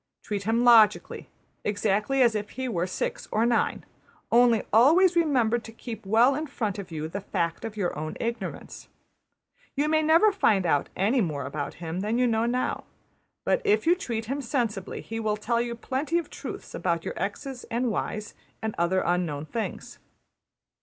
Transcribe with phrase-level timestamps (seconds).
[0.23, 1.29] Treat him logically,
[1.63, 3.85] exactly as if he were six or nine;
[4.31, 8.17] only always remember to keep well in front of you \emph{the fact of your own
[8.19, 8.87] ignorance}.
[9.75, 12.85] You may never find out any more about him than you know now;
[13.45, 17.13] but if you treat him sensibly he will tell you plenty of truths about your
[17.15, 19.99] $x$'s and $y$'s, and other unknown things.